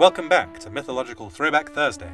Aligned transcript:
Welcome 0.00 0.30
back 0.30 0.58
to 0.60 0.70
Mythological 0.70 1.28
Throwback 1.28 1.72
Thursday. 1.72 2.10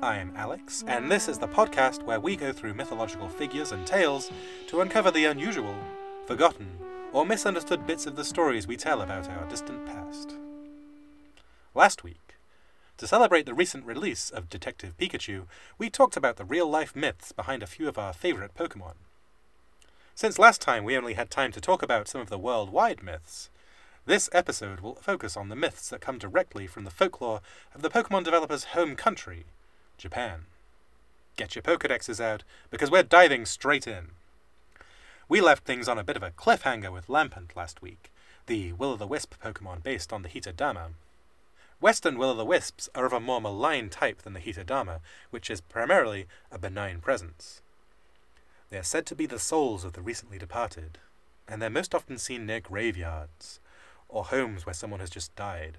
I 0.00 0.16
am 0.16 0.32
Alex, 0.36 0.82
and 0.86 1.12
this 1.12 1.28
is 1.28 1.38
the 1.38 1.46
podcast 1.46 2.02
where 2.02 2.18
we 2.18 2.34
go 2.34 2.50
through 2.50 2.72
mythological 2.72 3.28
figures 3.28 3.72
and 3.72 3.86
tales 3.86 4.30
to 4.68 4.80
uncover 4.80 5.10
the 5.10 5.26
unusual, 5.26 5.76
forgotten, 6.24 6.78
or 7.12 7.26
misunderstood 7.26 7.86
bits 7.86 8.06
of 8.06 8.16
the 8.16 8.24
stories 8.24 8.66
we 8.66 8.78
tell 8.78 9.02
about 9.02 9.28
our 9.28 9.44
distant 9.50 9.84
past. 9.84 10.32
Last 11.74 12.02
week, 12.02 12.36
to 12.96 13.06
celebrate 13.06 13.44
the 13.44 13.52
recent 13.52 13.84
release 13.84 14.30
of 14.30 14.48
Detective 14.48 14.96
Pikachu, 14.96 15.42
we 15.76 15.90
talked 15.90 16.16
about 16.16 16.36
the 16.36 16.44
real 16.46 16.70
life 16.70 16.96
myths 16.96 17.32
behind 17.32 17.62
a 17.62 17.66
few 17.66 17.86
of 17.86 17.98
our 17.98 18.14
favourite 18.14 18.54
Pokemon. 18.54 18.94
Since 20.14 20.38
last 20.38 20.62
time 20.62 20.84
we 20.84 20.96
only 20.96 21.12
had 21.12 21.30
time 21.30 21.52
to 21.52 21.60
talk 21.60 21.82
about 21.82 22.08
some 22.08 22.22
of 22.22 22.30
the 22.30 22.38
worldwide 22.38 23.02
myths, 23.02 23.50
this 24.06 24.30
episode 24.32 24.80
will 24.80 24.94
focus 24.94 25.36
on 25.36 25.48
the 25.48 25.56
myths 25.56 25.90
that 25.90 26.00
come 26.00 26.16
directly 26.16 26.66
from 26.66 26.84
the 26.84 26.90
folklore 26.90 27.40
of 27.74 27.82
the 27.82 27.90
Pokemon 27.90 28.24
developers' 28.24 28.64
home 28.64 28.94
country, 28.94 29.44
Japan. 29.98 30.46
Get 31.36 31.54
your 31.54 31.62
Pokedexes 31.62 32.20
out, 32.20 32.44
because 32.70 32.90
we're 32.90 33.02
diving 33.02 33.44
straight 33.44 33.86
in. 33.86 34.12
We 35.28 35.40
left 35.40 35.64
things 35.64 35.88
on 35.88 35.98
a 35.98 36.04
bit 36.04 36.16
of 36.16 36.22
a 36.22 36.30
cliffhanger 36.30 36.92
with 36.92 37.08
Lampent 37.08 37.56
last 37.56 37.82
week, 37.82 38.12
the 38.46 38.72
Will 38.74 38.92
o' 38.92 38.96
the 38.96 39.08
Wisp 39.08 39.34
Pokemon 39.42 39.82
based 39.82 40.12
on 40.12 40.22
the 40.22 40.28
Hitodama. 40.28 40.90
Western 41.80 42.16
Will 42.16 42.30
o' 42.30 42.34
the 42.36 42.44
Wisps 42.44 42.88
are 42.94 43.04
of 43.04 43.12
a 43.12 43.20
more 43.20 43.40
malign 43.40 43.90
type 43.90 44.22
than 44.22 44.34
the 44.34 44.40
Hitodama, 44.40 45.00
which 45.30 45.50
is 45.50 45.60
primarily 45.60 46.26
a 46.52 46.58
benign 46.58 47.00
presence. 47.00 47.60
They 48.70 48.78
are 48.78 48.84
said 48.84 49.04
to 49.06 49.16
be 49.16 49.26
the 49.26 49.40
souls 49.40 49.84
of 49.84 49.94
the 49.94 50.00
recently 50.00 50.38
departed, 50.38 50.98
and 51.48 51.60
they're 51.60 51.68
most 51.68 51.94
often 51.94 52.18
seen 52.18 52.46
near 52.46 52.60
graveyards, 52.60 53.60
or 54.08 54.24
homes 54.24 54.64
where 54.64 54.74
someone 54.74 55.00
has 55.00 55.10
just 55.10 55.34
died. 55.36 55.78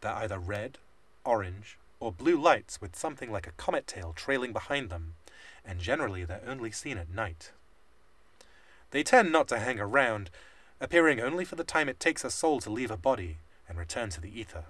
They're 0.00 0.12
either 0.12 0.38
red, 0.38 0.78
orange, 1.24 1.78
or 2.00 2.12
blue 2.12 2.40
lights 2.40 2.80
with 2.80 2.96
something 2.96 3.30
like 3.30 3.46
a 3.46 3.52
comet 3.52 3.86
tail 3.86 4.12
trailing 4.14 4.52
behind 4.52 4.90
them, 4.90 5.14
and 5.64 5.80
generally 5.80 6.24
they're 6.24 6.42
only 6.46 6.70
seen 6.70 6.98
at 6.98 7.12
night. 7.12 7.52
They 8.90 9.02
tend 9.02 9.32
not 9.32 9.48
to 9.48 9.58
hang 9.58 9.80
around, 9.80 10.30
appearing 10.80 11.20
only 11.20 11.44
for 11.44 11.56
the 11.56 11.64
time 11.64 11.88
it 11.88 12.00
takes 12.00 12.24
a 12.24 12.30
soul 12.30 12.60
to 12.60 12.70
leave 12.70 12.90
a 12.90 12.96
body 12.96 13.38
and 13.68 13.78
return 13.78 14.10
to 14.10 14.20
the 14.20 14.40
ether. 14.40 14.64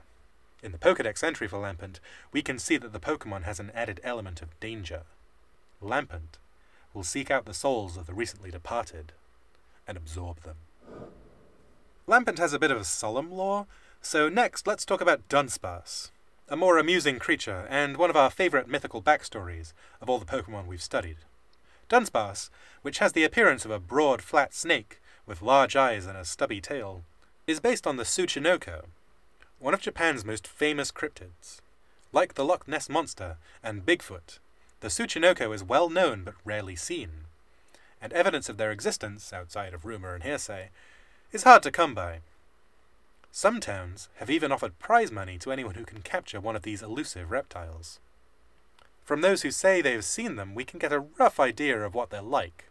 In 0.63 0.73
the 0.73 0.79
Pokedex 0.79 1.23
entry 1.23 1.47
for 1.47 1.59
Lampent, 1.59 2.01
we 2.33 2.43
can 2.43 2.59
see 2.59 2.77
that 2.79 2.93
the 2.93 2.99
Pokemon 2.99 3.45
has 3.45 3.61
an 3.61 3.71
added 3.75 4.01
element 4.03 4.43
of 4.43 4.59
danger. 4.59 5.03
Lampent 5.81 6.39
will 6.93 7.05
seek 7.05 7.31
out 7.31 7.45
the 7.45 7.55
souls 7.55 7.97
of 7.97 8.07
the 8.07 8.15
recently 8.15 8.51
departed 8.51 9.13
and 9.87 9.97
absorb 9.97 10.43
them. 10.43 10.57
Lampent 12.09 12.39
has 12.39 12.55
a 12.55 12.59
bit 12.59 12.71
of 12.71 12.81
a 12.81 12.85
solemn 12.85 13.31
lore, 13.31 13.67
so 14.01 14.31
next 14.31 14.67
let's 14.67 14.87
talk 14.87 15.03
about 15.03 15.29
Dunsparce, 15.29 16.11
a 16.49 16.57
more 16.57 16.79
amusing 16.79 17.19
creature 17.19 17.67
and 17.69 17.99
one 17.99 18.09
of 18.09 18.17
our 18.17 18.31
favourite 18.31 18.67
mythical 18.67 19.03
backstories 19.03 19.75
of 20.01 20.09
all 20.09 20.19
the 20.19 20.25
Pokemon 20.25 20.67
we've 20.67 20.81
studied. 20.81 21.19
Dunsparce, 21.91 22.49
which 22.81 23.01
has 23.01 23.13
the 23.13 23.25
appearance 23.25 23.67
of 23.67 23.71
a 23.71 23.79
broad, 23.79 24.23
flat 24.23 24.55
snake 24.55 25.03
with 25.27 25.43
large 25.43 25.77
eyes 25.77 26.07
and 26.07 26.17
a 26.17 26.25
stubby 26.25 26.63
tail, 26.63 27.03
is 27.47 27.61
based 27.61 27.87
on 27.87 27.99
the 27.99 28.05
Tsuchinoko, 28.05 28.87
one 29.59 29.75
of 29.75 29.83
Japan's 29.83 30.25
most 30.25 30.49
famous 30.49 30.91
cryptids. 30.91 31.59
Like 32.11 32.37
the 32.37 32.45
Loch 32.45 32.67
Ness 32.67 32.89
Monster 32.89 33.37
and 33.63 33.85
Bigfoot, 33.85 34.39
the 34.81 34.89
Tsuchinoko 34.89 35.55
is 35.55 35.63
well 35.63 35.91
known 35.91 36.25
but 36.25 36.37
rarely 36.43 36.75
seen, 36.75 37.27
and 38.01 38.15
evidence 38.15 38.49
of 38.49 38.57
their 38.57 38.71
existence, 38.71 39.31
outside 39.31 39.75
of 39.75 39.85
rumour 39.85 40.15
and 40.15 40.25
hearsay, 40.25 40.71
is 41.31 41.43
hard 41.43 41.63
to 41.63 41.71
come 41.71 41.95
by. 41.95 42.21
Some 43.31 43.61
towns 43.61 44.09
have 44.17 44.31
even 44.31 44.51
offered 44.51 44.79
prize 44.79 45.13
money 45.13 45.37
to 45.39 45.53
anyone 45.53 45.75
who 45.75 45.85
can 45.85 46.01
capture 46.01 46.41
one 46.41 46.57
of 46.57 46.63
these 46.63 46.83
elusive 46.83 47.31
reptiles. 47.31 48.01
From 49.05 49.21
those 49.21 49.43
who 49.43 49.51
say 49.51 49.81
they 49.81 49.93
have 49.93 50.05
seen 50.05 50.37
them, 50.37 50.55
we 50.55 50.65
can 50.65 50.79
get 50.79 50.93
a 50.93 51.05
rough 51.19 51.39
idea 51.39 51.85
of 51.85 51.95
what 51.95 52.11
they're 52.11 52.23
like. 52.23 52.71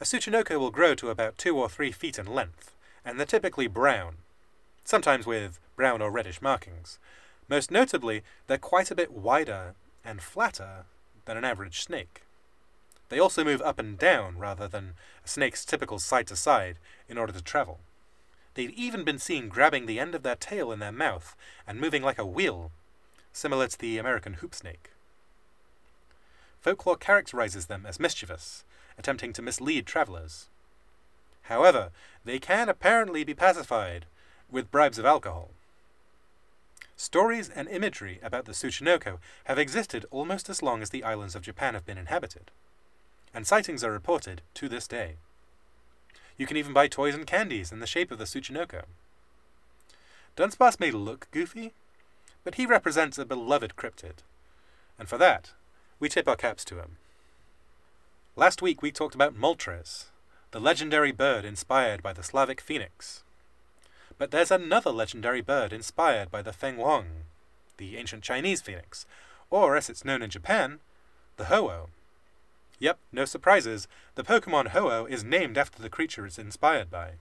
A 0.00 0.04
Tsuchinoko 0.04 0.58
will 0.58 0.70
grow 0.70 0.94
to 0.94 1.10
about 1.10 1.38
two 1.38 1.58
or 1.58 1.68
three 1.68 1.90
feet 1.90 2.18
in 2.18 2.26
length, 2.26 2.76
and 3.04 3.18
they're 3.18 3.26
typically 3.26 3.66
brown, 3.66 4.18
sometimes 4.84 5.26
with 5.26 5.58
brown 5.74 6.00
or 6.00 6.10
reddish 6.10 6.40
markings. 6.40 6.98
Most 7.48 7.70
notably, 7.70 8.22
they're 8.46 8.58
quite 8.58 8.92
a 8.92 8.94
bit 8.94 9.12
wider 9.12 9.74
and 10.04 10.22
flatter 10.22 10.84
than 11.24 11.36
an 11.36 11.44
average 11.44 11.82
snake. 11.82 12.22
They 13.08 13.18
also 13.18 13.42
move 13.42 13.62
up 13.62 13.78
and 13.78 13.98
down 13.98 14.38
rather 14.38 14.68
than 14.68 14.94
a 15.24 15.28
snake's 15.28 15.64
typical 15.64 15.98
side 15.98 16.28
to 16.28 16.36
side 16.36 16.78
in 17.08 17.18
order 17.18 17.32
to 17.32 17.42
travel. 17.42 17.80
They've 18.58 18.72
even 18.72 19.04
been 19.04 19.20
seen 19.20 19.48
grabbing 19.48 19.86
the 19.86 20.00
end 20.00 20.16
of 20.16 20.24
their 20.24 20.34
tail 20.34 20.72
in 20.72 20.80
their 20.80 20.90
mouth 20.90 21.36
and 21.64 21.80
moving 21.80 22.02
like 22.02 22.18
a 22.18 22.26
wheel, 22.26 22.72
similar 23.32 23.68
to 23.68 23.78
the 23.78 23.98
American 23.98 24.32
hoop 24.32 24.52
snake. 24.52 24.90
Folklore 26.60 26.96
characterizes 26.96 27.66
them 27.66 27.86
as 27.86 28.00
mischievous, 28.00 28.64
attempting 28.98 29.32
to 29.34 29.42
mislead 29.42 29.86
travelers. 29.86 30.48
However, 31.42 31.92
they 32.24 32.40
can 32.40 32.68
apparently 32.68 33.22
be 33.22 33.32
pacified 33.32 34.06
with 34.50 34.72
bribes 34.72 34.98
of 34.98 35.04
alcohol. 35.04 35.50
Stories 36.96 37.48
and 37.48 37.68
imagery 37.68 38.18
about 38.24 38.46
the 38.46 38.54
Tsuchinoko 38.54 39.18
have 39.44 39.60
existed 39.60 40.04
almost 40.10 40.50
as 40.50 40.64
long 40.64 40.82
as 40.82 40.90
the 40.90 41.04
islands 41.04 41.36
of 41.36 41.42
Japan 41.42 41.74
have 41.74 41.86
been 41.86 41.96
inhabited, 41.96 42.50
and 43.32 43.46
sightings 43.46 43.84
are 43.84 43.92
reported 43.92 44.42
to 44.54 44.68
this 44.68 44.88
day. 44.88 45.18
You 46.38 46.46
can 46.46 46.56
even 46.56 46.72
buy 46.72 46.86
toys 46.86 47.14
and 47.14 47.26
candies 47.26 47.72
in 47.72 47.80
the 47.80 47.86
shape 47.86 48.10
of 48.10 48.18
the 48.18 48.24
Tsuchinoko. 48.24 48.84
Dunsparce 50.36 50.78
may 50.78 50.92
look 50.92 51.26
goofy, 51.32 51.72
but 52.44 52.54
he 52.54 52.64
represents 52.64 53.18
a 53.18 53.26
beloved 53.26 53.74
cryptid, 53.76 54.22
and 54.98 55.08
for 55.08 55.18
that, 55.18 55.50
we 55.98 56.08
tip 56.08 56.28
our 56.28 56.36
caps 56.36 56.64
to 56.66 56.76
him. 56.76 56.96
Last 58.36 58.62
week 58.62 58.80
we 58.80 58.92
talked 58.92 59.16
about 59.16 59.36
Moltres, 59.36 60.06
the 60.52 60.60
legendary 60.60 61.10
bird 61.10 61.44
inspired 61.44 62.04
by 62.04 62.12
the 62.12 62.22
Slavic 62.22 62.60
phoenix. 62.60 63.24
But 64.16 64.30
there's 64.30 64.52
another 64.52 64.90
legendary 64.90 65.40
bird 65.40 65.72
inspired 65.72 66.30
by 66.30 66.42
the 66.42 66.52
Feng 66.52 66.78
the 67.76 67.96
ancient 67.96 68.22
Chinese 68.22 68.62
phoenix, 68.62 69.06
or 69.50 69.76
as 69.76 69.90
it's 69.90 70.04
known 70.04 70.22
in 70.22 70.30
Japan, 70.30 70.78
the 71.36 71.46
Ho-Oh. 71.46 71.88
Yep, 72.78 72.98
no 73.12 73.24
surprises, 73.24 73.88
the 74.14 74.22
Pokemon 74.22 74.68
Ho-Oh 74.68 75.06
is 75.06 75.24
named 75.24 75.58
after 75.58 75.82
the 75.82 75.90
creature 75.90 76.26
it's 76.26 76.38
inspired 76.38 76.90
by. 76.90 77.12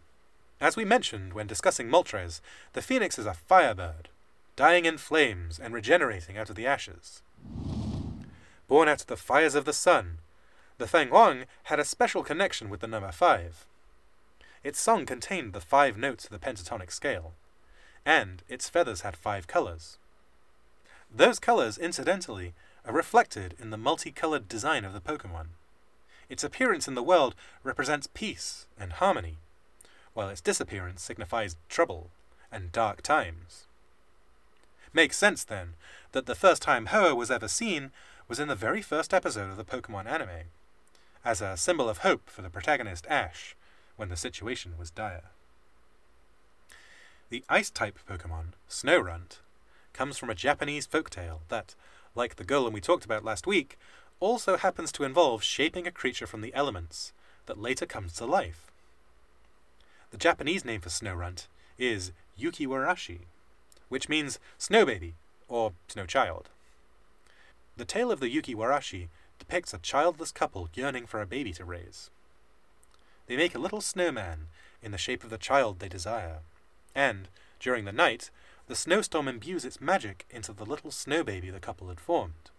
As 0.62 0.75
we 0.75 0.85
mentioned 0.85 1.34
when 1.34 1.47
discussing 1.47 1.88
Moltres, 1.88 2.41
the 2.73 2.81
phoenix 2.81 3.18
is 3.18 3.25
a 3.25 3.34
firebird, 3.34 4.09
dying 4.56 4.85
in 4.85 4.97
flames 4.97 5.59
and 5.59 5.73
regenerating 5.73 6.38
out 6.38 6.50
of 6.50 6.56
the 6.56 6.68
ashes. 6.68 7.22
Born 8.68 8.88
out 8.88 9.01
of 9.01 9.07
the 9.07 9.18
fires 9.18 9.56
of 9.56 9.66
the 9.66 9.73
sun, 9.73 10.19
the 10.78 10.88
Feng 10.88 11.09
Huang 11.09 11.45
had 11.63 11.79
a 11.79 11.85
special 11.85 12.24
connection 12.24 12.69
with 12.69 12.81
the 12.81 12.88
number 12.88 13.12
five. 13.12 13.66
Its 14.63 14.79
song 14.79 15.06
contained 15.06 15.53
the 15.53 15.62
five 15.62 15.97
notes 15.97 16.25
of 16.25 16.31
the 16.31 16.39
pentatonic 16.39 16.91
scale, 16.91 17.34
and 18.06 18.44
its 18.47 18.69
feathers 18.69 19.01
had 19.01 19.18
five 19.18 19.47
colors. 19.47 19.97
Those 21.13 21.39
colors, 21.39 21.78
incidentally, 21.78 22.53
are 22.88 22.94
reflected 22.94 23.53
in 23.59 23.70
the 23.70 23.78
multicolored 23.78 24.48
design 24.48 24.86
of 24.86 24.94
the 24.94 25.02
Pokemon. 25.02 25.48
Its 26.30 26.44
appearance 26.44 26.88
in 26.88 26.96
the 26.96 27.03
world 27.03 27.36
represents 27.64 28.08
peace 28.14 28.66
and 28.80 28.94
harmony, 28.94 29.38
while 30.14 30.30
its 30.30 30.42
disappearance 30.42 31.02
signifies 31.03 31.57
trouble 31.69 32.10
and 32.51 32.72
dark 32.72 33.01
times. 33.01 33.66
Makes 34.94 35.18
sense, 35.18 35.44
then, 35.44 35.74
that 36.13 36.25
the 36.25 36.36
first 36.36 36.62
time 36.62 36.88
Ho 36.88 37.13
was 37.13 37.30
ever 37.30 37.48
seen 37.48 37.92
was 38.28 38.39
in 38.39 38.48
the 38.48 38.56
very 38.56 38.81
first 38.81 39.13
episode 39.13 39.51
of 39.51 39.57
the 39.57 39.66
Pokemon 39.66 40.06
anime, 40.06 40.50
as 41.24 41.42
a 41.42 41.57
symbol 41.57 41.90
of 41.90 42.00
hope 42.00 42.30
for 42.30 42.42
the 42.42 42.50
protagonist 42.50 43.06
Ash 43.07 43.56
when 43.98 44.10
the 44.10 44.16
situation 44.16 44.74
was 44.80 44.90
dire. 44.90 45.31
The 47.30 47.44
ice 47.50 47.69
type 47.69 48.00
Pokemon, 48.10 48.54
Snorunt, 48.69 49.40
comes 49.92 50.18
from 50.18 50.30
a 50.30 50.36
Japanese 50.36 50.88
folktale 50.88 51.40
that, 51.50 51.75
like 52.18 52.36
the 52.36 52.44
golem 52.44 52.74
we 52.74 52.81
talked 52.81 53.06
about 53.06 53.24
last 53.24 53.48
week, 53.48 53.78
also 54.19 54.58
happens 54.58 54.92
to 54.92 55.04
involve 55.04 55.44
shaping 55.44 55.86
a 55.86 55.92
creature 55.92 56.28
from 56.28 56.42
the 56.42 56.54
elements 56.54 57.14
that 57.46 57.62
later 57.62 57.86
comes 57.86 58.14
to 58.14 58.25
life. 58.25 58.72
The 60.12 60.18
Japanese 60.18 60.66
name 60.66 60.81
for 60.81 60.90
Snorunt 60.90 61.48
is 61.78 62.12
Yukiwarashi, 62.40 63.19
which 63.90 64.10
means 64.10 64.40
snow 64.58 64.86
baby 64.86 65.14
or 65.48 65.74
snow 65.88 66.06
child. 66.06 66.50
The 67.78 67.86
tale 67.86 68.12
of 68.12 68.19
the 68.19 68.34
Yukiwarashi 68.36 69.08
depicts 69.38 69.74
a 69.74 69.78
childless 69.78 70.31
couple 70.31 70.69
yearning 70.74 71.06
for 71.06 71.22
a 71.22 71.28
baby 71.28 71.54
to 71.54 71.64
raise. 71.64 72.10
They 73.28 73.38
make 73.38 73.54
a 73.54 73.60
little 73.60 73.81
snowman 73.81 74.48
in 74.81 74.92
the 74.92 74.98
shape 74.98 75.24
of 75.24 75.30
the 75.30 75.38
child 75.38 75.80
they 75.80 75.90
desire, 75.90 76.40
and, 76.96 77.28
during 77.60 77.86
the 77.86 77.92
night, 77.92 78.31
the 78.68 78.75
snowstorm 78.75 79.28
imbues 79.28 79.64
its 79.64 79.81
magic 79.81 80.25
into 80.30 80.52
the 80.52 80.66
little 80.66 80.92
snow 80.92 81.24
baby 81.24 81.50
the 81.50 81.60
couple 81.60 81.88
had 81.88 82.00
formed. 82.00 82.52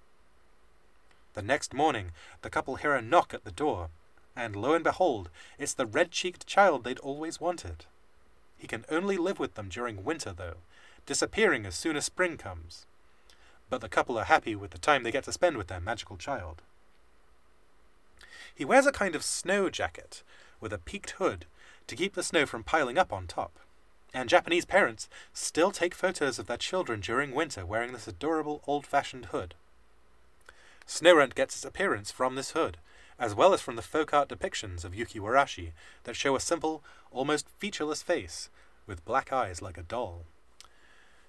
The 1.35 1.43
next 1.43 1.75
morning, 1.75 2.13
the 2.43 2.51
couple 2.51 2.77
hear 2.77 2.95
a 2.95 3.03
knock 3.03 3.35
at 3.35 3.45
the 3.45 3.51
door, 3.51 3.91
and 4.35 4.57
lo 4.57 4.75
and 4.75 4.83
behold, 4.83 5.29
it's 5.59 5.75
the 5.75 5.87
red 5.87 6.11
cheeked 6.11 6.47
child 6.47 6.85
they'd 6.85 6.99
always 7.01 7.41
wanted. 7.41 7.85
He 8.57 8.67
can 8.67 8.85
only 8.91 9.17
live 9.17 9.39
with 9.39 9.55
them 9.55 9.69
during 9.69 10.03
winter, 10.03 10.33
though, 10.33 10.57
disappearing 11.07 11.67
as 11.67 11.75
soon 11.75 11.97
as 11.97 12.07
spring 12.07 12.37
comes. 12.37 12.87
But 13.71 13.83
the 13.83 13.89
couple 13.89 14.19
are 14.19 14.25
happy 14.25 14.57
with 14.57 14.71
the 14.71 14.79
time 14.79 15.03
they 15.03 15.13
get 15.13 15.25
to 15.25 15.33
spend 15.33 15.57
with 15.57 15.67
their 15.67 15.81
magical 15.81 16.17
child. 16.17 16.63
He 18.55 18.65
wears 18.65 18.87
a 18.87 18.93
kind 18.93 19.15
of 19.15 19.23
snow 19.23 19.69
jacket 19.71 20.23
with 20.61 20.73
a 20.73 20.79
peaked 20.79 21.11
hood 21.13 21.45
to 21.87 21.95
keep 21.95 22.15
the 22.15 22.23
snow 22.23 22.47
from 22.47 22.65
piling 22.65 22.99
up 22.99 23.13
on 23.13 23.27
top. 23.27 23.59
And 24.15 24.29
Japanese 24.29 24.65
parents 24.65 25.09
still 25.33 25.71
take 25.71 25.95
photos 25.95 26.39
of 26.39 26.47
their 26.47 26.57
children 26.57 27.01
during 27.01 27.33
winter 27.33 27.67
wearing 27.67 27.93
this 27.93 28.09
adorable 28.09 28.63
old 28.67 28.87
fashioned 28.87 29.27
hood. 29.27 29.55
Snorunt 30.87 31.35
gets 31.35 31.57
its 31.57 31.65
appearance 31.65 32.11
from 32.11 32.35
this 32.35 32.53
hood, 32.53 32.79
as 33.19 33.35
well 33.35 33.53
as 33.53 33.61
from 33.61 33.77
the 33.77 33.83
folk 33.83 34.15
art 34.15 34.29
depictions 34.29 34.85
of 34.85 34.95
Yuki 34.95 35.19
Warashi 35.19 35.73
that 36.05 36.17
show 36.17 36.35
a 36.35 36.41
simple, 36.41 36.83
almost 37.11 37.49
featureless 37.59 38.03
face 38.03 38.49
with 38.87 39.05
black 39.05 39.33
eyes 39.33 39.61
like 39.61 39.77
a 39.77 39.83
doll. 39.83 40.25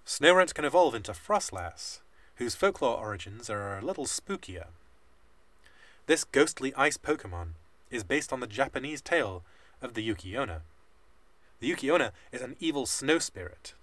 Snorunt 0.05 0.53
can 0.53 0.65
evolve 0.65 0.95
into 0.95 1.11
Froslass, 1.11 1.99
whose 2.35 2.55
folklore 2.55 2.97
origins 2.97 3.49
are 3.49 3.77
a 3.77 3.81
little 3.81 4.05
spookier. 4.05 4.67
This 6.05 6.23
ghostly 6.23 6.73
ice 6.75 6.97
Pokemon 6.97 7.49
is 7.91 8.03
based 8.03 8.31
on 8.31 8.39
the 8.39 8.47
Japanese 8.47 9.01
tale 9.01 9.43
of 9.81 9.93
the 9.93 10.01
Yuki-onna. 10.01 10.61
The 11.59 11.67
Yuki-onna 11.67 12.13
is 12.31 12.41
an 12.41 12.55
evil 12.59 12.85
snow 12.85 13.19
spirit 13.19 13.73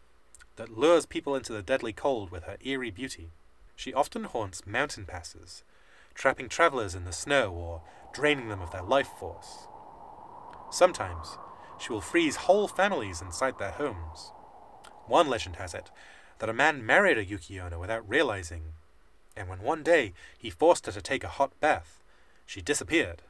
that 0.56 0.78
lures 0.78 1.05
people 1.05 1.34
into 1.34 1.52
the 1.52 1.62
deadly 1.62 1.93
cold 1.93 2.31
with 2.31 2.44
her 2.44 2.56
eerie 2.64 2.90
beauty. 2.90 3.32
She 3.75 3.93
often 3.93 4.25
haunts 4.25 4.67
mountain 4.67 5.05
passes, 5.05 5.62
trapping 6.14 6.49
travelers 6.49 6.94
in 6.94 7.05
the 7.05 7.12
snow 7.12 7.52
or 7.52 7.82
draining 8.14 8.49
them 8.49 8.62
of 8.62 8.70
their 8.70 8.82
life 8.82 9.11
force. 9.19 9.69
Sometimes 10.70 11.37
she 11.78 11.93
will 11.93 12.00
freeze 12.00 12.37
whole 12.37 12.67
families 12.67 13.20
inside 13.20 13.58
their 13.58 13.73
homes. 13.73 14.32
One 15.06 15.28
legend 15.28 15.56
has 15.56 15.75
it 15.75 15.90
that 16.38 16.49
a 16.49 16.55
man 16.55 16.84
married 16.84 17.19
a 17.19 17.25
Yuki-onna 17.25 17.78
without 17.78 18.08
realizing, 18.08 18.73
and 19.37 19.50
when 19.50 19.61
one 19.61 19.82
day 19.82 20.14
he 20.38 20.49
forced 20.49 20.87
her 20.87 20.93
to 20.93 21.02
take 21.02 21.25
a 21.25 21.28
hot 21.28 21.52
bath, 21.61 22.02
she 22.46 22.62
disappeared, 22.62 23.20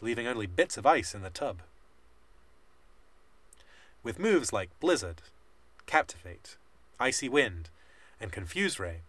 leaving 0.00 0.26
only 0.26 0.46
bits 0.46 0.76
of 0.76 0.84
ice 0.84 1.14
in 1.14 1.22
the 1.22 1.30
tub. 1.30 1.62
With 4.04 4.18
moves 4.18 4.52
like 4.52 4.78
Blizzard, 4.80 5.22
Captivate, 5.86 6.58
Icy 7.00 7.28
Wind, 7.28 7.70
and 8.20 8.30
Confuse 8.30 8.78
Ray, 8.78 9.00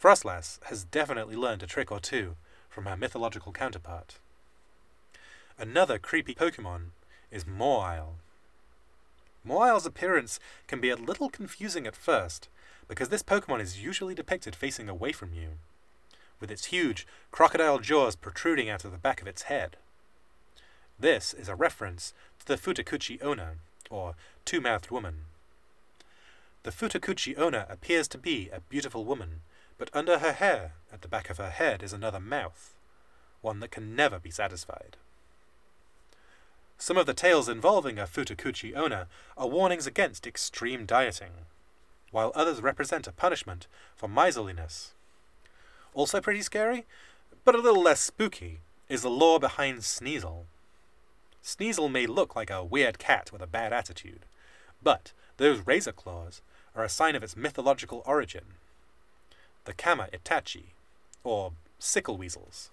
Froslass 0.00 0.62
has 0.64 0.84
definitely 0.84 1.36
learned 1.36 1.62
a 1.62 1.66
trick 1.66 1.90
or 1.90 2.00
two 2.00 2.36
from 2.68 2.84
her 2.84 2.98
mythological 2.98 3.50
counterpart. 3.50 4.18
Another 5.58 5.98
creepy 5.98 6.34
Pokemon 6.34 6.90
is 7.30 7.44
Mawile. 7.44 8.16
Mawile's 9.46 9.86
appearance 9.86 10.38
can 10.66 10.82
be 10.82 10.90
a 10.90 10.96
little 10.96 11.30
confusing 11.30 11.86
at 11.86 11.96
first, 11.96 12.50
because 12.88 13.08
this 13.08 13.22
Pokemon 13.22 13.60
is 13.60 13.82
usually 13.82 14.14
depicted 14.14 14.54
facing 14.54 14.88
away 14.88 15.12
from 15.12 15.32
you, 15.32 15.52
with 16.40 16.50
its 16.50 16.66
huge 16.66 17.06
crocodile 17.30 17.78
jaws 17.78 18.16
protruding 18.16 18.68
out 18.68 18.84
of 18.84 18.92
the 18.92 18.98
back 18.98 19.22
of 19.22 19.26
its 19.26 19.42
head. 19.42 19.76
This 20.98 21.32
is 21.32 21.48
a 21.48 21.54
reference 21.54 22.12
to 22.40 22.46
the 22.46 22.56
Futakuchi 22.58 23.22
Onna, 23.24 23.56
or 23.88 24.14
two 24.44 24.60
mouthed 24.60 24.90
woman. 24.90 25.24
The 26.62 26.70
Futakuchi 26.70 27.38
Onna 27.38 27.66
appears 27.70 28.06
to 28.08 28.18
be 28.18 28.50
a 28.52 28.60
beautiful 28.60 29.04
woman, 29.04 29.40
but 29.78 29.90
under 29.94 30.18
her 30.18 30.32
hair, 30.32 30.72
at 30.92 31.00
the 31.00 31.08
back 31.08 31.30
of 31.30 31.38
her 31.38 31.50
head, 31.50 31.82
is 31.82 31.92
another 31.92 32.20
mouth, 32.20 32.74
one 33.40 33.60
that 33.60 33.70
can 33.70 33.96
never 33.96 34.18
be 34.18 34.30
satisfied. 34.30 34.96
Some 36.76 36.96
of 36.96 37.06
the 37.06 37.14
tales 37.14 37.48
involving 37.48 37.98
a 37.98 38.06
Futakuchi 38.06 38.76
Onna 38.76 39.06
are 39.36 39.46
warnings 39.46 39.86
against 39.86 40.26
extreme 40.26 40.86
dieting, 40.86 41.32
while 42.10 42.32
others 42.34 42.60
represent 42.60 43.06
a 43.06 43.12
punishment 43.12 43.66
for 43.96 44.08
miserliness. 44.08 44.92
Also 45.94 46.20
pretty 46.20 46.42
scary, 46.42 46.84
but 47.44 47.54
a 47.54 47.58
little 47.58 47.82
less 47.82 48.00
spooky, 48.00 48.60
is 48.88 49.02
the 49.02 49.10
lore 49.10 49.40
behind 49.40 49.78
Sneasel. 49.78 50.44
Sneasel 51.42 51.90
may 51.90 52.06
look 52.06 52.36
like 52.36 52.50
a 52.50 52.64
weird 52.64 52.98
cat 52.98 53.32
with 53.32 53.42
a 53.42 53.46
bad 53.46 53.72
attitude, 53.72 54.26
but 54.82 55.12
those 55.38 55.66
razor 55.66 55.92
claws 55.92 56.42
are 56.74 56.84
a 56.84 56.88
sign 56.88 57.16
of 57.16 57.22
its 57.22 57.36
mythological 57.36 58.02
origin. 58.06 58.44
The 59.64 59.72
Kama 59.72 60.08
Itachi, 60.12 60.74
or 61.24 61.52
sickle 61.78 62.16
weasels. 62.16 62.70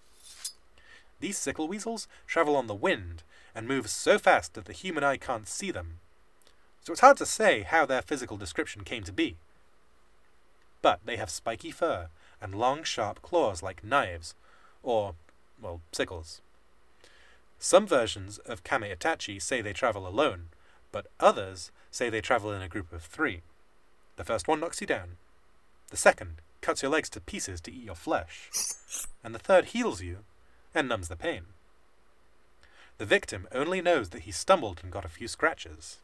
These 1.20 1.38
sickle 1.38 1.68
weasels 1.68 2.08
travel 2.28 2.56
on 2.56 2.68
the 2.68 2.76
wind 2.76 3.24
and 3.56 3.68
move 3.68 3.90
so 3.90 4.20
fast 4.20 4.54
that 4.54 4.66
the 4.66 4.74
human 4.74 5.04
eye 5.04 5.18
can't 5.18 5.48
see 5.48 5.72
them. 5.72 6.00
So 6.84 6.92
it's 6.92 7.02
hard 7.02 7.18
to 7.18 7.26
say 7.26 7.64
how 7.64 7.86
their 7.86 8.02
physical 8.02 8.38
description 8.38 8.84
came 8.84 9.04
to 9.04 9.12
be. 9.12 9.36
But 10.82 11.00
they 11.06 11.18
have 11.18 11.30
spiky 11.30 11.72
fur 11.72 12.10
and 12.42 12.56
long, 12.56 12.84
sharp 12.84 13.22
claws 13.22 13.64
like 13.64 13.84
knives, 13.84 14.36
or, 14.84 15.16
well, 15.62 15.82
sickles. 15.92 16.42
Some 17.60 17.88
versions 17.88 18.38
of 18.40 18.64
Kama 18.64 18.88
Itachi 18.88 19.42
say 19.42 19.62
they 19.62 19.74
travel 19.74 20.08
alone, 20.08 20.50
but 20.92 21.08
others 21.20 21.72
say 21.92 22.10
they 22.10 22.22
travel 22.22 22.52
in 22.52 22.62
a 22.62 22.70
group 22.70 22.94
of 22.94 23.04
three. 23.04 23.42
The 24.16 24.24
first 24.24 24.48
one 24.48 24.60
knocks 24.60 24.82
you 24.82 24.88
down, 24.88 25.18
the 25.90 25.98
second 25.98 26.42
cuts 26.62 26.82
your 26.82 26.92
legs 26.92 27.10
to 27.12 27.22
pieces 27.22 27.62
to 27.62 27.72
eat 27.72 27.86
your 27.86 27.96
flesh, 27.96 28.50
and 29.24 29.34
the 29.34 29.40
third 29.40 29.66
heals 29.66 30.02
you 30.02 30.20
and 30.76 30.90
numbs 30.90 31.08
the 31.08 31.16
pain. 31.16 31.46
The 32.98 33.06
victim 33.06 33.48
only 33.52 33.82
knows 33.82 34.10
that 34.10 34.24
he 34.24 34.32
stumbled 34.32 34.82
and 34.84 34.92
got 34.92 35.06
a 35.06 35.10
few 35.10 35.28
scratches. 35.28 35.98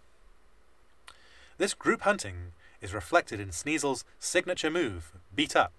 This 1.58 1.74
group 1.74 2.02
hunting 2.02 2.54
is 2.82 2.94
reflected 2.94 3.40
in 3.40 3.52
Sneasel's 3.52 4.06
signature 4.20 4.70
move, 4.70 5.14
Beat 5.36 5.56
Up, 5.56 5.74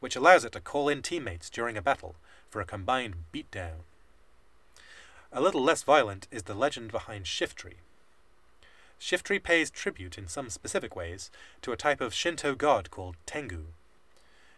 which 0.00 0.16
allows 0.16 0.44
it 0.44 0.52
to 0.52 0.60
call 0.60 0.88
in 0.88 1.02
teammates 1.02 1.50
during 1.50 1.76
a 1.76 1.82
battle 1.82 2.16
for 2.48 2.60
a 2.60 2.66
combined 2.66 3.16
beatdown. 3.32 3.84
A 5.36 5.40
little 5.40 5.64
less 5.64 5.82
violent 5.82 6.28
is 6.30 6.44
the 6.44 6.54
legend 6.54 6.92
behind 6.92 7.24
Shiftry. 7.24 7.78
Shiftry 9.00 9.42
pays 9.42 9.68
tribute 9.68 10.16
in 10.16 10.28
some 10.28 10.48
specific 10.48 10.94
ways 10.94 11.28
to 11.62 11.72
a 11.72 11.76
type 11.76 12.00
of 12.00 12.14
Shinto 12.14 12.54
god 12.54 12.92
called 12.92 13.16
Tengu. 13.26 13.64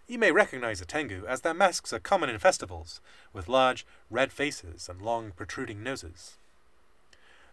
You 0.07 0.19
may 0.19 0.33
recognize 0.33 0.83
a 0.83 0.85
Tengu 0.85 1.25
as 1.27 1.41
their 1.41 1.55
masks 1.55 1.95
are 1.95 1.99
common 1.99 2.29
in 2.29 2.39
festivals, 2.39 3.01
with 3.33 3.49
large, 3.49 3.87
red 4.11 4.35
faces 4.35 4.87
and 4.91 5.01
long, 5.01 5.33
protruding 5.33 5.83
noses. 5.83 6.37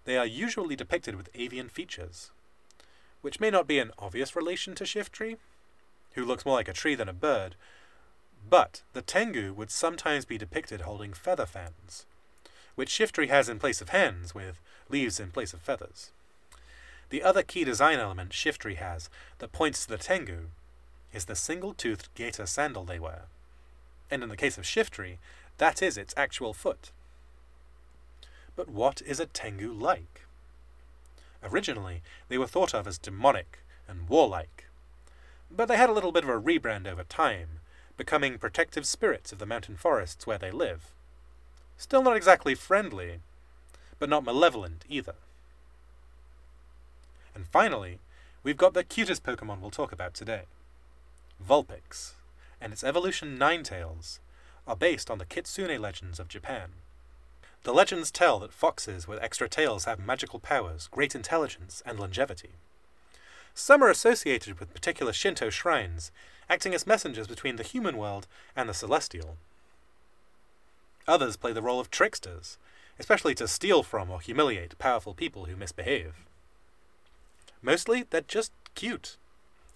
They 0.03 0.17
are 0.17 0.25
usually 0.25 0.75
depicted 0.75 1.15
with 1.15 1.29
avian 1.33 1.69
features, 1.69 2.29
which 3.21 3.39
may 3.39 3.49
not 3.49 3.67
be 3.67 3.79
an 3.79 3.93
obvious 3.97 4.35
relation 4.35 4.75
to 4.75 4.83
Shiftry, 4.83 5.37
who 6.15 6.25
looks 6.25 6.45
more 6.45 6.55
like 6.55 6.67
a 6.67 6.73
tree 6.73 6.93
than 6.93 7.07
a 7.07 7.13
bird, 7.13 7.55
but 8.49 8.81
the 8.91 9.01
Tengu 9.01 9.53
would 9.53 9.71
sometimes 9.71 10.25
be 10.25 10.37
depicted 10.37 10.81
holding 10.81 11.13
feather 11.13 11.45
fans, 11.45 12.05
which 12.75 12.91
Shiftry 12.91 13.29
has 13.29 13.49
in 13.49 13.59
place 13.59 13.81
of 13.81 13.89
hands, 13.89 14.33
with 14.33 14.59
leaves 14.89 15.19
in 15.19 15.31
place 15.31 15.53
of 15.53 15.61
feathers. 15.61 16.11
The 17.09 17.23
other 17.23 17.43
key 17.43 17.63
design 17.63 17.99
element 17.99 18.31
Shiftry 18.31 18.77
has 18.77 19.09
that 19.39 19.51
points 19.51 19.83
to 19.83 19.89
the 19.89 19.97
Tengu 19.97 20.47
is 21.13 21.25
the 21.25 21.35
single-toothed 21.35 22.09
geta 22.15 22.47
sandal 22.47 22.85
they 22.85 22.99
wear. 22.99 23.23
And 24.09 24.23
in 24.23 24.29
the 24.29 24.37
case 24.37 24.57
of 24.57 24.63
Shiftry, 24.63 25.17
that 25.57 25.81
is 25.81 25.97
its 25.97 26.13
actual 26.17 26.53
foot. 26.53 26.91
But 28.55 28.69
what 28.69 29.01
is 29.05 29.19
a 29.19 29.27
Tengu 29.27 29.71
like? 29.71 30.21
Originally, 31.43 32.01
they 32.29 32.37
were 32.37 32.47
thought 32.47 32.73
of 32.73 32.87
as 32.87 32.97
demonic 32.97 33.59
and 33.87 34.07
warlike, 34.09 34.65
but 35.51 35.67
they 35.67 35.77
had 35.77 35.89
a 35.89 35.93
little 35.93 36.11
bit 36.11 36.23
of 36.23 36.29
a 36.29 36.39
rebrand 36.39 36.87
over 36.87 37.03
time, 37.03 37.59
becoming 37.97 38.37
protective 38.39 38.87
spirits 38.87 39.31
of 39.31 39.39
the 39.39 39.45
mountain 39.45 39.75
forests 39.75 40.25
where 40.25 40.37
they 40.37 40.51
live. 40.51 40.93
Still 41.77 42.03
not 42.03 42.15
exactly 42.15 42.55
friendly, 42.55 43.19
but 43.99 44.09
not 44.09 44.23
malevolent 44.23 44.85
either. 44.89 45.15
And 47.35 47.47
finally, 47.47 47.99
we've 48.43 48.57
got 48.57 48.73
the 48.73 48.83
cutest 48.83 49.23
Pokemon 49.23 49.59
we'll 49.59 49.71
talk 49.71 49.91
about 49.91 50.13
today. 50.13 50.43
Vulpix, 51.41 52.13
and 52.61 52.71
its 52.71 52.83
evolution 52.83 53.37
Ninetales, 53.37 54.19
are 54.67 54.75
based 54.75 55.09
on 55.11 55.17
the 55.17 55.25
Kitsune 55.25 55.79
legends 55.79 56.19
of 56.19 56.27
Japan. 56.27 56.69
The 57.63 57.73
legends 57.73 58.11
tell 58.11 58.39
that 58.39 58.53
foxes 58.53 59.07
with 59.07 59.21
extra 59.21 59.47
tails 59.47 59.85
have 59.85 59.99
magical 59.99 60.39
powers, 60.39 60.87
great 60.91 61.15
intelligence, 61.15 61.81
and 61.85 61.99
longevity. 61.99 62.51
Some 63.53 63.83
are 63.83 63.89
associated 63.89 64.59
with 64.59 64.73
particular 64.73 65.13
Shinto 65.13 65.49
shrines, 65.49 66.11
acting 66.49 66.73
as 66.73 66.87
messengers 66.87 67.27
between 67.27 67.55
the 67.55 67.63
human 67.63 67.97
world 67.97 68.27
and 68.55 68.67
the 68.67 68.73
celestial. 68.73 69.37
Others 71.07 71.37
play 71.37 71.53
the 71.53 71.61
role 71.61 71.79
of 71.79 71.91
tricksters, 71.91 72.57
especially 72.97 73.35
to 73.35 73.47
steal 73.47 73.83
from 73.83 74.09
or 74.09 74.21
humiliate 74.21 74.77
powerful 74.79 75.13
people 75.13 75.45
who 75.45 75.55
misbehave. 75.55 76.13
Mostly, 77.61 78.05
they're 78.09 78.21
just 78.21 78.51
cute, 78.75 79.17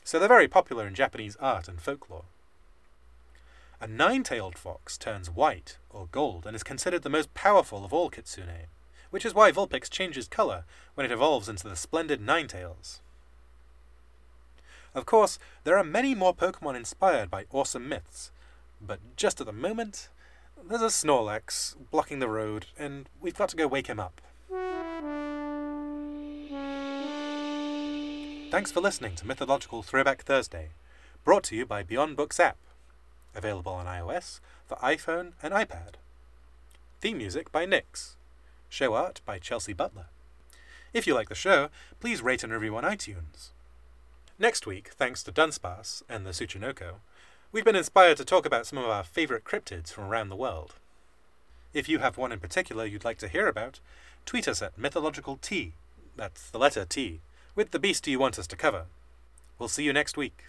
so 0.03 0.19
they're 0.19 0.27
very 0.27 0.47
popular 0.47 0.87
in 0.87 0.95
Japanese 0.95 1.35
art 1.37 1.67
and 1.67 1.81
folklore. 1.81 2.25
A 3.79 3.87
nine-tailed 3.87 4.57
fox 4.57 4.97
turns 4.97 5.29
white 5.29 5.77
or 5.89 6.07
gold 6.11 6.45
and 6.45 6.55
is 6.55 6.63
considered 6.63 7.03
the 7.03 7.09
most 7.09 7.33
powerful 7.33 7.85
of 7.85 7.93
all 7.93 8.09
kitsune, 8.09 8.67
which 9.09 9.25
is 9.25 9.33
why 9.33 9.51
Vulpix 9.51 9.89
changes 9.89 10.27
color 10.27 10.63
when 10.95 11.05
it 11.05 11.11
evolves 11.11 11.47
into 11.47 11.67
the 11.67 11.75
splendid 11.75 12.19
Ninetales. 12.19 12.99
Of 14.95 15.05
course, 15.05 15.37
there 15.63 15.77
are 15.77 15.83
many 15.83 16.15
more 16.15 16.33
Pokemon 16.33 16.75
inspired 16.75 17.29
by 17.29 17.45
awesome 17.51 17.87
myths, 17.87 18.31
but 18.81 18.99
just 19.15 19.39
at 19.39 19.45
the 19.45 19.53
moment, 19.53 20.09
there's 20.67 20.81
a 20.81 20.87
Snorlax 20.87 21.75
blocking 21.91 22.19
the 22.19 22.27
road, 22.27 22.67
and 22.77 23.07
we've 23.21 23.35
got 23.35 23.49
to 23.49 23.55
go 23.55 23.67
wake 23.67 23.87
him 23.87 23.99
up. 23.99 24.21
Thanks 28.51 28.71
for 28.71 28.81
listening 28.81 29.15
to 29.15 29.27
Mythological 29.27 29.83
Throwback 29.83 30.23
Thursday, 30.23 30.69
brought 31.23 31.43
to 31.45 31.55
you 31.55 31.65
by 31.65 31.83
Beyond 31.83 32.15
Books 32.15 32.39
app, 32.39 32.57
available 33.35 33.73
on 33.73 33.85
iOS, 33.85 34.39
for 34.67 34.75
iPhone 34.77 35.33
and 35.41 35.53
iPad. 35.53 35.95
Theme 36.99 37.17
music 37.17 37.51
by 37.51 37.65
Nix. 37.65 38.15
Show 38.69 38.93
art 38.93 39.21
by 39.25 39.39
Chelsea 39.39 39.73
Butler. 39.73 40.07
If 40.93 41.07
you 41.07 41.13
like 41.13 41.29
the 41.29 41.35
show, 41.35 41.69
please 41.99 42.21
rate 42.21 42.43
and 42.43 42.51
review 42.51 42.75
on 42.75 42.83
iTunes. 42.83 43.51
Next 44.39 44.65
week, 44.65 44.89
thanks 44.89 45.23
to 45.23 45.31
Dunsparce 45.31 46.03
and 46.09 46.25
the 46.25 46.31
Tsuchinoko, 46.31 46.95
we've 47.51 47.65
been 47.65 47.75
inspired 47.75 48.17
to 48.17 48.25
talk 48.25 48.45
about 48.45 48.67
some 48.67 48.77
of 48.77 48.85
our 48.85 49.03
favourite 49.03 49.43
cryptids 49.43 49.91
from 49.91 50.05
around 50.05 50.29
the 50.29 50.35
world. 50.35 50.75
If 51.73 51.87
you 51.87 51.99
have 51.99 52.17
one 52.17 52.31
in 52.31 52.39
particular 52.39 52.85
you'd 52.85 53.05
like 53.05 53.17
to 53.19 53.27
hear 53.27 53.47
about, 53.47 53.79
tweet 54.25 54.47
us 54.47 54.61
at 54.61 54.77
mythological 54.77 55.37
T, 55.41 55.73
that's 56.15 56.49
the 56.49 56.59
letter 56.59 56.85
T, 56.85 57.21
with 57.55 57.71
the 57.71 57.79
beast 57.79 58.07
you 58.07 58.19
want 58.19 58.37
us 58.37 58.47
to 58.47 58.55
cover. 58.55 58.85
We'll 59.57 59.69
see 59.69 59.83
you 59.83 59.93
next 59.93 60.17
week. 60.17 60.45